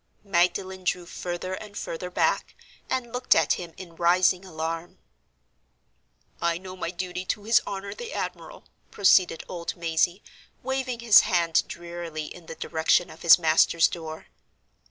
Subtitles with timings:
[0.23, 2.55] Magdalen drew further and further back,
[2.89, 4.97] and looked at him in rising alarm.
[6.41, 10.23] "I know my duty to his honor the admiral," proceeded old Mazey,
[10.63, 14.25] waving his hand drearily in the direction of his master's door.